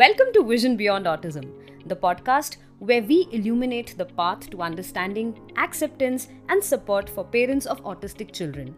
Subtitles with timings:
[0.00, 1.46] Welcome to Vision Beyond Autism,
[1.84, 7.82] the podcast where we illuminate the path to understanding, acceptance, and support for parents of
[7.84, 8.74] autistic children.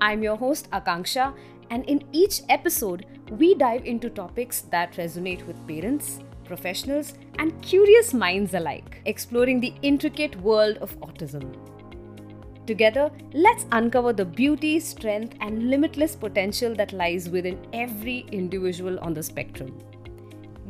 [0.00, 1.34] I'm your host, Akanksha,
[1.68, 8.14] and in each episode, we dive into topics that resonate with parents, professionals, and curious
[8.14, 11.54] minds alike, exploring the intricate world of autism.
[12.66, 19.12] Together, let's uncover the beauty, strength, and limitless potential that lies within every individual on
[19.12, 19.78] the spectrum.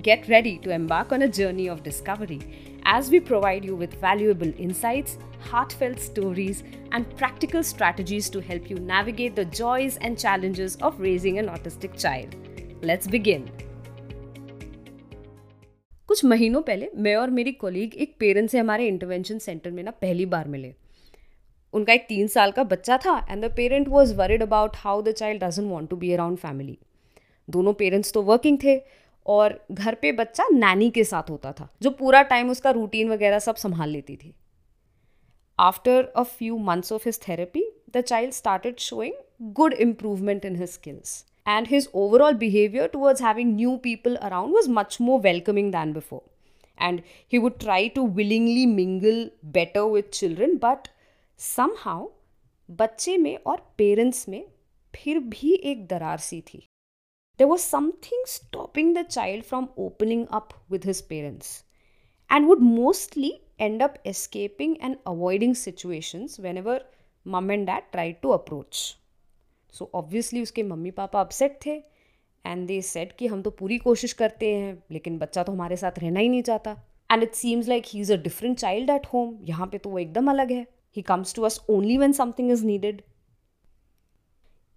[0.02, 2.40] Get ready to embark on a journey of discovery
[2.86, 8.78] as we provide you with valuable insights, heartfelt stories, and practical strategies to help you
[8.78, 12.36] navigate the joys and challenges of raising an autistic child.
[12.84, 13.50] Let's begin.
[16.10, 19.92] कुछ महीनों पहले मैं और मेरी colleague एक parent से हमारे intervention centre में ना
[19.92, 20.74] पहली बार मिले
[21.74, 25.12] उनका एक तीन साल का बच्चा था and the parent was worried about how the
[25.12, 26.78] child doesn't want to be around family
[27.48, 28.76] दोनों पेरेंट्स तो वर्किंग थे
[29.27, 33.39] और घर पे बच्चा नानी के साथ होता था, जो पूरा टाइम उसका रूटीन वगैरह
[33.39, 34.35] सब संभाल लेती थी।
[35.59, 39.15] After a few months of his therapy the child started showing
[39.53, 44.71] good improvement in his skills and his overall behaviour towards having new people around was
[44.71, 46.21] much more welcoming than before
[46.79, 47.01] and
[47.33, 50.89] he would try to willingly mingle better with children but
[51.41, 51.77] some
[52.69, 54.45] बच्चे में और parents में
[54.95, 56.67] फिर भी एक दरार सी थी।
[57.39, 61.63] There was something stopping the child from opening up with his parents
[62.31, 63.29] and would mostly
[63.65, 66.73] end up escaping and avoiding situations whenever
[67.27, 68.81] mom and dad tried to approach.
[69.75, 71.75] So obviously उसके मम्मी पापा अपसेट थे
[72.45, 75.99] and they said कि हम तो पूरी कोशिश करते हैं, लेकिन बच्चा तो हमारे साथ
[75.99, 76.77] रहना ही नहीं चाहता।
[77.11, 79.99] And it seems like he is a different child at home यहाँ पे तो वो
[79.99, 83.03] एकदम अलग है। He comes to us only when something is needed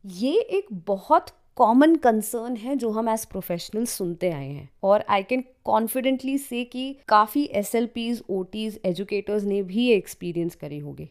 [0.03, 5.23] ये एक बहुत कॉमन कंसर्न है जो हम एज प्रोफेशनल सुनते आए हैं। और आई
[5.23, 10.55] कैन कॉन्फिडेंटली से कि काफ़ी S L Ps O Ts educators ने भी ये एक्सपीरियंस
[10.55, 11.09] करे होंगे।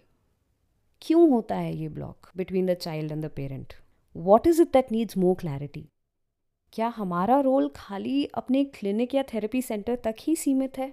[1.03, 3.72] क्यों होता है ये block between the child and the parent
[4.16, 5.88] what is it that needs more clarity
[6.72, 10.92] क्या हमारा रोल खाली अपने क्लिनिक या थेरेपी सेंटर तक ही सीमित है?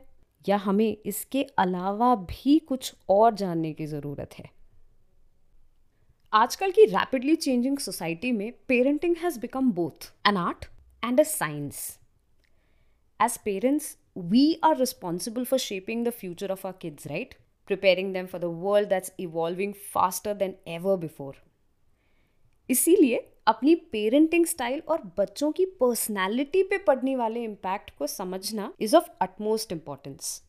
[0.49, 4.54] या हमें इसके अलावा भी कुछ और जानने की ज़रूरत है?
[6.35, 10.65] आजकल की रैपिडली चेंजिंग सोसाइटी में parenting has become both an art
[11.03, 11.77] and a science
[13.19, 13.95] as parents
[14.31, 17.35] we are responsible for shaping the future of our kids right
[17.67, 21.41] preparing them for the world that's evolving faster than ever before
[22.69, 28.95] इसीलिए अपनी parenting style और बच्चों की personality पे पड़ने वाले impact को समझना is
[28.95, 30.41] of utmost importance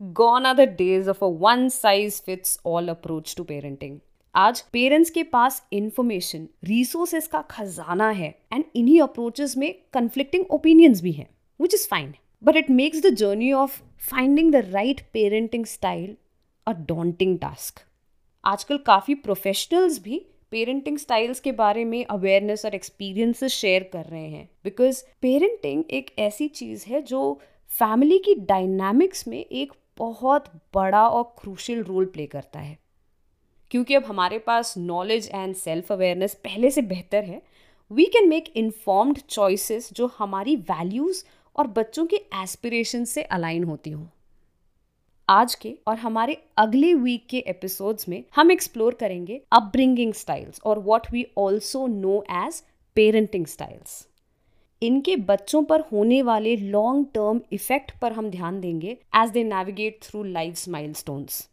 [0.00, 3.98] gone are the days of a one size fits all approach to parenting
[4.34, 11.00] आज पेरेंट्स के पास इंफॉर्मेशन रिसोर्सेस का खजाना है एंड इन्हीं अप्रोचेस में कंफ्लिक्टिंग ओपिनियंस
[11.00, 11.26] भी हैं
[11.60, 13.80] which is fine but it makes the journey of
[14.10, 16.16] finding the right parenting style
[16.66, 17.80] a daunting task
[18.44, 20.18] आजकल काफ़ी प्रोफेशनल्स भी
[20.50, 26.14] पेरेंटिंग स्टाइल्स के बारे में अवेयरनेस और एक्सपीरियंसेस शेयर कर रहे हैं बिकॉज़ पेरेंटिंग एक
[26.18, 27.40] ऐसी चीज़ है जो
[27.70, 32.78] फैमिली की डायनामिक्स में एक बहुत बड़ा और क्रूशल रोल प्ले करता है।
[33.70, 37.42] क्योंकि अब हमारे पास नॉलेज एंड सेल्फ अवेयरनेस पहले से बेहतर है
[37.90, 41.24] we can make informed choices जो हमारी वैल्यूज़
[41.56, 44.06] और बच्चों के एस्पिरेशन से अलाइन होती हों।
[45.28, 50.78] आज के और हमारे अगले वीक के एपिसोड्स में हम एक्सप्लोर करेंगे अपब्रिंगिंग स्टाइल्स और
[50.78, 52.62] what we also know as
[52.96, 54.06] parenting styles
[54.82, 59.98] इनके बच्चों पर होने वाले लॉन्ग टर्म इफ़ेक्ट पर हम ध्यान देंगे as they navigate
[60.02, 61.49] through life milestones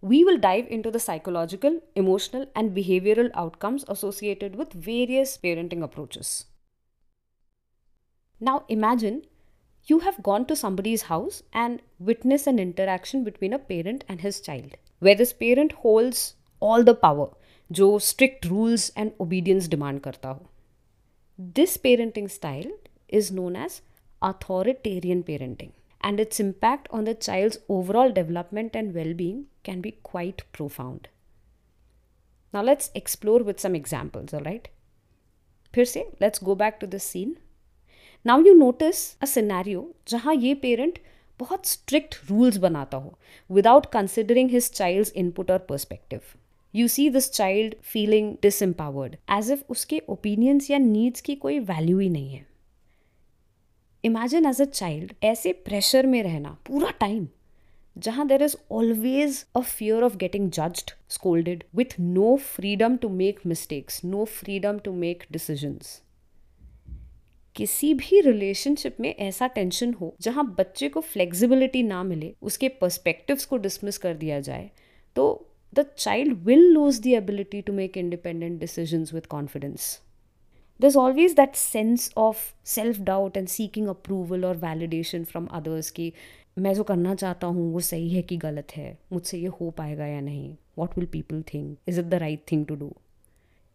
[0.00, 6.46] we will dive into the psychological, emotional, and behavioral outcomes associated with various parenting approaches.
[8.38, 9.22] Now, imagine
[9.86, 14.40] you have gone to somebody's house and witness an interaction between a parent and his
[14.40, 17.30] child, where this parent holds all the power,
[17.72, 20.46] जो strict rules and obedience demand करता हो.
[21.38, 22.70] This parenting style
[23.08, 23.82] is known as
[24.22, 30.44] authoritarian parenting, and its impact on the child's overall development and well-being can be quite
[30.52, 31.08] profound.
[32.54, 34.68] Now let's explore with some examples, all right?
[35.74, 37.34] फिर से let's go back to the scene.
[38.24, 40.98] Now you notice a scenario जहाँ ये parent
[41.40, 43.12] बहुत strict rules बनाता हो
[43.50, 46.20] without considering his child input और perspective
[46.74, 51.98] you see this child feeling disempowered as if उसके opinions या नीड्स की कोई वैल्यू
[51.98, 52.44] ही नहीं है
[54.03, 57.27] इमेजिन एज अ चाइल्ड ऐसे प्रेशर में रहना, पूरा टाइम
[57.95, 63.39] जहाँ there is always a fear of getting judged scolded with no freedom to make
[63.47, 66.01] mistakes no freedom to make decisions
[67.55, 73.45] किसी भी रिलेशनशिप में ऐसा टेंशन हो, जहाँ बच्चे को फ्लेक्सिबिलिटी ना मिले, उसके पर्सपेक्टिव्स
[73.45, 74.69] को डिसमिस कर दिया जाए
[75.15, 75.25] तो
[75.73, 79.99] the child will lose the ability to make independent decisions with confidence
[80.81, 86.11] there's always that sense of self doubt and seeking approval or validation from others कि
[86.59, 88.97] मैं जो करना चाहता हूँ, वो सही है कि गलत है?
[89.13, 90.55] मुझसे ये हो पाएगा या नहीं?
[90.77, 92.91] What will people think is it the right thing to do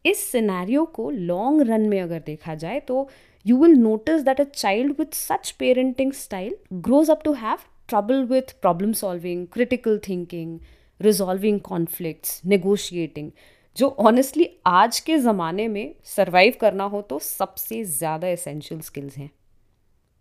[0.05, 3.09] इस सिनेरियो को लॉन्ग रन में अगर देखा जाए तो
[3.47, 8.25] you will notice that a child with such parenting style grows up to have trouble
[8.25, 10.59] with problem solving critical thinking
[11.01, 13.31] resolving conflicts negotiating
[13.77, 19.31] जो honestly आज के ज़माने में सर्वाइव करना हो तो सबसे ज़्यादा एसेंशियल स्किल्स हैं।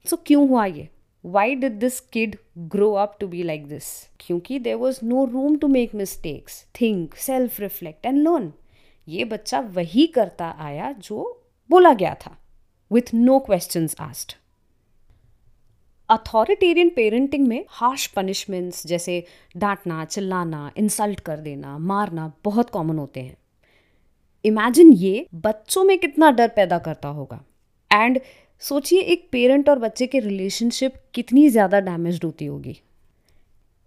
[0.06, 0.88] सो क्यों हुआ ये?
[1.24, 2.36] Why did this kid
[2.72, 3.86] grow up to be like this
[4.20, 8.52] क्योंकि there was no room to make mistakes think self reflect and learn
[9.08, 11.24] ये बच्चा वही करता आया जो
[11.70, 12.38] बोला गया था
[12.92, 14.36] with no question asked
[16.10, 19.24] authoritarian parenting में हार्श पनिशमेंट्स जैसे
[19.58, 23.38] डांटना, चिल्लाना इंसल्ट कर देना, मारना बहुत कॉमन होते हैं।
[24.46, 27.40] इमेजिन ये बच्चों में कितना डर पैदा करता होगा।
[27.92, 28.20] एंड
[28.62, 32.78] सोचिए एक पेरेंट और बच्चे के रिलेशनशिप कितनी ज़्यादा डैमेज होती होगी।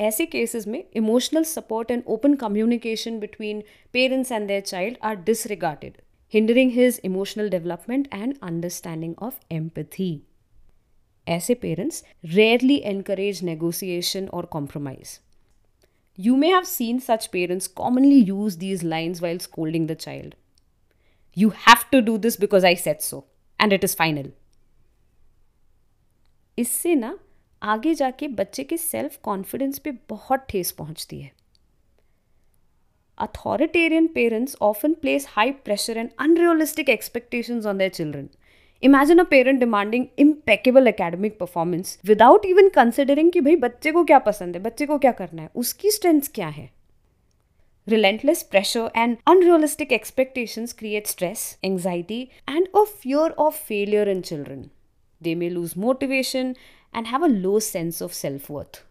[0.00, 3.62] ऐसे केसेस में emotional support and open communication between
[3.92, 5.92] parents and their child are disregarded
[6.32, 10.10] hindering his emotional development and understanding of empathy
[11.26, 15.18] ऐसे पेरेंट्स रेयरली एनकरेज नेगोसिएशन और compromise
[16.18, 20.32] You may have seen such parents commonly use these lines while scolding the child.
[21.38, 23.24] You have to do this because I said so,
[23.60, 24.28] and it is final.
[26.58, 27.18] इससे ना
[27.62, 31.30] आगे जाके बच्चे के self confidence पे बहुत ठेस पहुँचती है।
[33.18, 38.28] Authoritarian parents often place high pressure and unrealistic expectations on their children
[38.82, 44.18] imagine a parent demanding impeccable academic performance without even considering कि भाई बच्चे को क्या
[44.26, 46.70] पसंद है बच्चे को क्या करना है उसकी स्ट्रेंथ क्या है?
[47.90, 54.70] Relentless pressure and unrealistic expectations create stress, anxiety, and a fear of failure in children.
[55.22, 56.54] They may lose motivation
[56.92, 58.82] and have a low sense of self worth.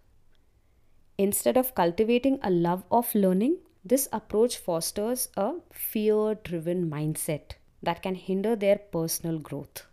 [1.20, 7.52] Instead of cultivating a love of learning, this approach fosters a fear driven mindset
[7.84, 9.86] that can hinder their personal growth.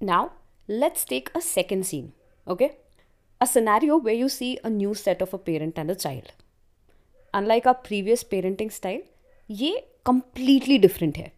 [0.00, 0.32] Now,
[0.68, 2.14] let's take a second scene,
[2.48, 2.78] okay?
[3.42, 6.32] A scenario where you see a new set of a parent and a child.
[7.36, 9.02] Unlike our previous parenting style
[9.50, 11.32] ये completely different है।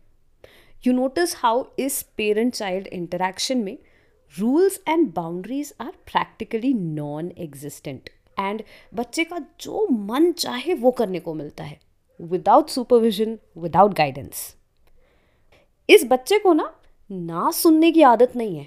[0.86, 3.76] You notice how इस parent child interaction में
[4.34, 8.10] rules and boundaries are practically non existent
[8.40, 8.62] and
[8.94, 11.78] बच्चे का जो मन चाहे वो करने को मिलता है
[12.20, 14.54] विदाउट सुपरविजन विदाउट गाइडेंस
[15.88, 16.72] इस बच्चे को ना
[17.10, 18.66] ना सुनने की आदत नहीं है।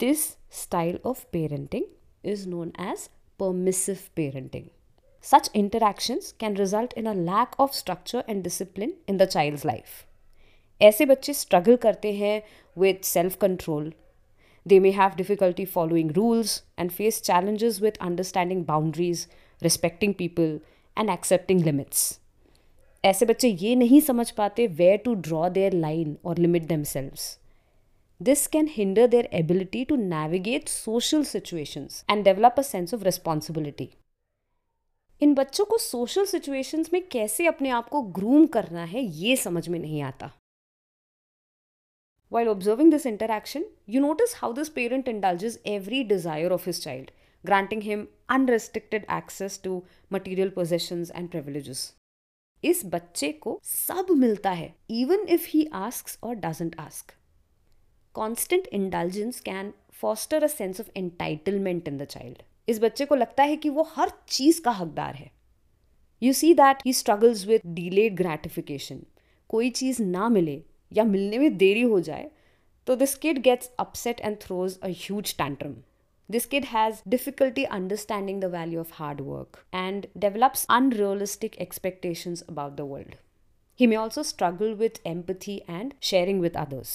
[0.00, 0.24] This
[0.54, 1.84] style of parenting
[2.24, 3.08] is known as
[3.38, 4.64] permissive parenting
[5.25, 9.99] such interactions can result in a lack of structure and discipline in the child's life
[10.81, 12.41] ऐसे बच्चे स्ट्रगल करते हैं
[12.77, 13.91] with self control
[14.67, 19.27] they may have difficulty following rules and face challenges with understanding boundaries
[19.63, 20.59] respecting people
[20.97, 22.07] and accepting limits
[23.03, 26.83] ऐसे बच्चे ये नहीं समझ पाते where to draw their line और limit them
[28.21, 33.87] This can hinder their ability to navigate social situations and develop a sense of responsibility.
[35.20, 39.68] इन बच्चों को social situations में कैसे अपने आप को ग्रूम करना है, ये समझ
[39.68, 40.30] में नहीं आता।
[42.32, 47.10] While observing this interaction you notice how this parent indulges every desire of his child
[47.44, 49.82] granting him unrestricted access to
[50.12, 51.92] material possessions and privileges
[52.64, 57.12] इस बच्चे को सब मिलता है इवन इफ़ ही आस्क और doesn't ask
[58.14, 63.42] constant indulgence can foster a sense of entitlement in the child इस बच्चे को लगता
[63.42, 65.30] है कि वो हर चीज़ का हकदार है।
[66.22, 69.02] You see that he struggles with delayed gratification
[69.48, 72.30] कोई चीज़ ना मिले या मिलने में देरी हो जाए
[72.86, 74.88] तो this kid gets upset and throws a
[75.38, 75.74] tantrum
[76.30, 82.72] this kid has difficulty understanding the value of hard work and develops unrealistic expectation about
[82.72, 83.14] the world
[83.80, 86.94] he may also struggle with empathy and sharing with others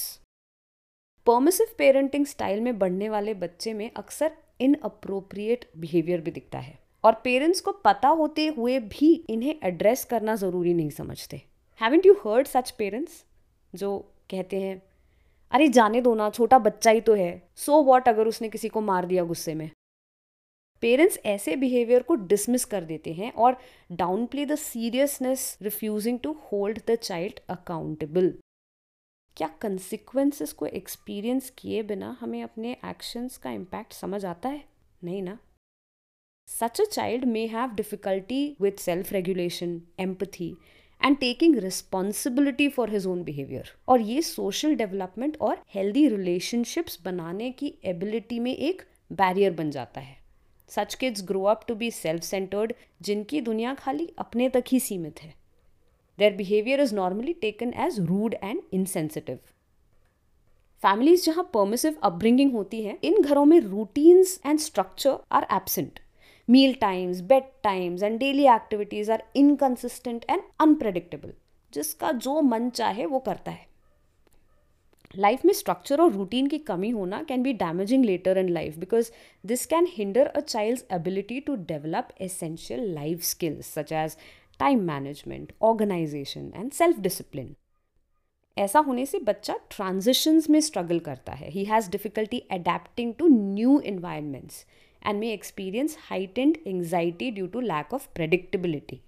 [1.27, 7.13] permissive parenting style में बढ़ने वाले बच्चे में अक्सर inappropriate behaviour भी दिखता है। और
[7.23, 11.41] पेरेंट्स को पता होते हुए भी इन्हें एड्रेस करना ज़रूरी नहीं समझते।
[11.81, 13.23] Haven't you heard such parents
[13.75, 13.97] जो
[14.29, 14.81] कहते हैं,
[15.51, 18.69] अरे जाने दो ना, छोटा बच्चा ही तो है। सो so वॉट अगर उसने किसी
[18.69, 19.69] को मार दिया गुस्से में?
[20.81, 23.57] पेरेंट्स ऐसे बिहेवियर को डिसमिस कर देते हैं और
[23.91, 28.33] down play the seriousness refusing to hold the child accountable
[29.37, 34.63] क्या कंसिक्वेंसेस को एक्सपीरियंस किए बिना हमें अपने एक्शंस का इम्पैक्ट समझ आता है?
[35.03, 35.37] नहीं ना।
[36.47, 40.55] Such a child may have difficulty with self regulation empathy
[41.01, 47.51] and taking responsibility for his own behaviour और ये सोशल डेवलपमेंट और हेल्दी रिलेशनशिप्स बनाने
[47.51, 50.17] की एबिलिटी में एक बैरियर बन जाता है।
[50.69, 55.21] Such kids grow up to be self centred जिनकी दुनिया खाली अपने तक ही सीमित
[55.21, 55.33] है।
[56.19, 59.39] Their behaviour is normally taken as rude and insensitive
[60.81, 65.99] families जहाँ परमिसिव अपब्रिंगिंग होती है, इन घरों में routines and structure are absent
[66.49, 71.33] meal times bed times and daily activities are inconsistent and unpredictable
[71.73, 73.69] जिसका जो मन चाहे वो करता है।
[75.17, 79.11] लाइफ में स्ट्रक्चर और रूटीन की कमी होना can be damaging later in life because
[79.43, 84.15] this can hinder a child's ability to develop essential life skills such as
[84.60, 87.54] Time management organisation and self discipline
[88.56, 93.80] ऐसा होने से बच्चा ट्रांजिशंस में स्ट्रगल करता है he has difficulty adapting to new
[93.86, 94.64] environments
[95.06, 99.00] and may experience heightened anxiety due to lack of predictability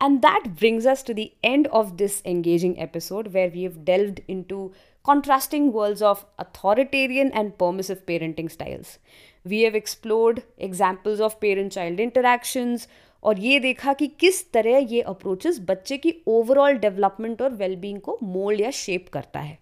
[0.00, 4.20] And that brings us to the end of this engaging episode where we have delved
[4.28, 4.72] into
[5.04, 8.98] contrasting worlds of authoritarian and permissive parenting styles.
[9.45, 12.87] We have explored examples of parent child interactions
[13.23, 18.17] और ये देखा कि किस तरह ये approaches बच्चे की overall development और वेलबींग को
[18.23, 19.57] मोल्ड या शेप करता है।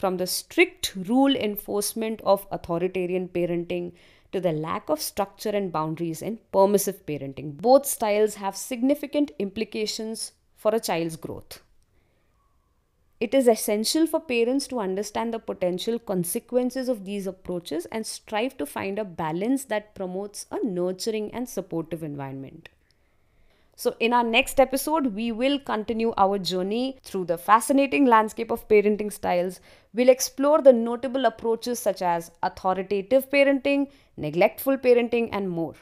[0.00, 3.90] From the strict rule enforcement of authoritarian parenting
[4.32, 10.32] to the lack of structure and boundaries in permissive parenting both styles have significant implications
[10.60, 11.60] for a child's growth
[13.22, 18.56] It is essential for parents to understand the potential consequences of these approaches and strive
[18.58, 22.68] to find a balance that promotes a nurturing and supportive environment.
[23.76, 28.66] So, in our next episode, we will continue our journey through the fascinating landscape of
[28.66, 29.60] parenting styles.
[29.94, 35.74] We'll explore the notable approaches such as authoritative parenting, neglectful parenting, and more.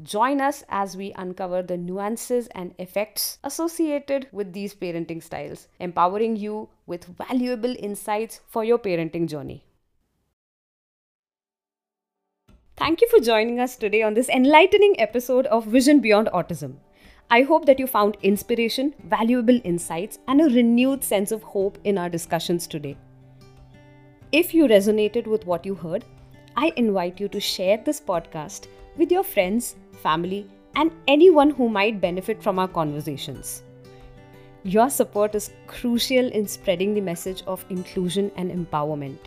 [0.00, 6.36] Join us as we uncover the nuances and effects associated with these parenting styles, empowering
[6.36, 9.64] you with valuable insights for your parenting journey.
[12.74, 16.76] Thank you for joining us today on this enlightening episode of Vision Beyond Autism.
[17.30, 21.98] I hope that you found inspiration, valuable insights, and a renewed sense of hope in
[21.98, 22.96] our discussions today.
[24.32, 26.06] If you resonated with what you heard,
[26.56, 32.00] I invite you to share this podcast with your friends, family, and anyone who might
[32.00, 33.62] benefit from our conversations.
[34.64, 39.18] Your support is crucial in spreading the message of inclusion and empowerment.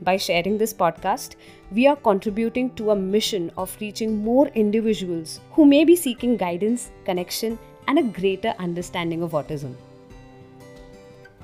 [0.00, 1.36] By sharing this podcast,
[1.70, 6.90] we are contributing to a mission of reaching more individuals who may be seeking guidance,
[7.04, 9.76] connection, and a greater understanding of autism.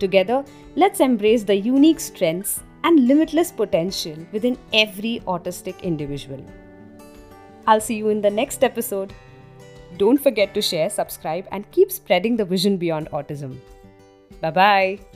[0.01, 6.45] Together, let's embrace the unique strengths and limitless potential within every autistic individual.
[7.69, 9.13] I'll see you in the next episode.
[9.99, 13.59] Don't forget to share, subscribe, and keep spreading the vision beyond autism.
[14.41, 15.08] Bye bye.